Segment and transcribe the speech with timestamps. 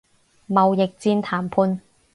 [0.49, 1.79] 貿易戰談判